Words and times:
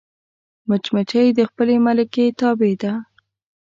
مچمچۍ 0.67 1.27
د 1.37 1.39
خپلې 1.49 1.75
ملکې 1.85 2.25
تابع 2.39 2.73
ده 2.81 2.93